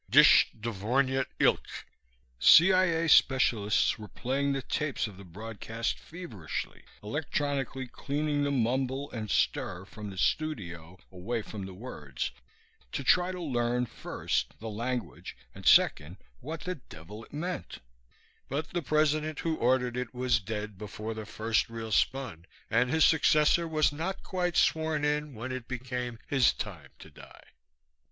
"Disht 0.11 0.61
dvornyet 0.61 1.27
ilgt." 1.39 1.83
C.I.A. 2.39 3.07
specialists 3.07 3.99
were 3.99 4.07
playing 4.07 4.51
the 4.51 4.63
tapes 4.63 5.05
of 5.05 5.15
the 5.15 5.23
broadcast 5.23 5.99
feverishly, 5.99 6.85
electronically 7.03 7.85
cleaning 7.85 8.43
the 8.43 8.49
mumble 8.49 9.11
and 9.11 9.29
stir 9.29 9.85
from 9.85 10.09
the 10.09 10.17
studio 10.17 10.97
away 11.11 11.43
from 11.43 11.67
the 11.67 11.73
words 11.75 12.31
to 12.93 13.03
try 13.03 13.31
to 13.31 13.39
learn, 13.39 13.85
first, 13.85 14.57
the 14.59 14.69
language 14.71 15.37
and 15.53 15.67
second 15.67 16.17
what 16.39 16.61
the 16.61 16.73
devil 16.89 17.23
it 17.23 17.31
meant; 17.31 17.77
but 18.49 18.69
the 18.71 18.81
President 18.81 19.37
who 19.41 19.55
ordered 19.57 19.95
it 19.95 20.15
was 20.15 20.39
dead 20.39 20.79
before 20.79 21.13
the 21.13 21.27
first 21.27 21.69
reel 21.69 21.91
spun, 21.91 22.45
and 22.71 22.89
his 22.89 23.05
successor 23.05 23.67
was 23.67 23.91
not 23.91 24.23
quite 24.23 24.57
sworn 24.57 25.05
in 25.05 25.35
when 25.35 25.51
it 25.51 25.67
became 25.67 26.17
his 26.25 26.53
time 26.53 26.89
to 26.97 27.11
die. 27.11 27.49